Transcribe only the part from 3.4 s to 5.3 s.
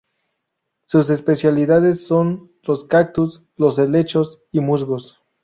los helechos y musgos.